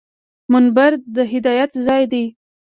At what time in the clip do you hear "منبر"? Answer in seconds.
0.51-0.91